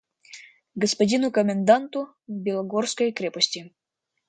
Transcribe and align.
«Господину 0.73 1.29
коменданту 1.29 2.09
Белогорской 2.27 3.11
крепости 3.11 3.71